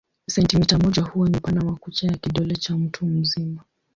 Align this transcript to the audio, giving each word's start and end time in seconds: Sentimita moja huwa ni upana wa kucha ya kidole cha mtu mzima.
Sentimita 0.27 0.77
moja 0.77 1.01
huwa 1.03 1.29
ni 1.29 1.37
upana 1.37 1.61
wa 1.65 1.75
kucha 1.75 2.07
ya 2.07 2.17
kidole 2.17 2.55
cha 2.55 2.77
mtu 2.77 3.05
mzima. 3.05 3.63